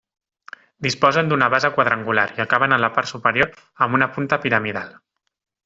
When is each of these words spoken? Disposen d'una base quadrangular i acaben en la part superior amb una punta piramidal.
Disposen 0.85 1.29
d'una 1.31 1.49
base 1.55 1.71
quadrangular 1.75 2.25
i 2.39 2.43
acaben 2.45 2.75
en 2.79 2.83
la 2.87 2.91
part 2.97 3.13
superior 3.13 3.55
amb 3.87 4.01
una 4.01 4.11
punta 4.19 4.43
piramidal. 4.47 4.93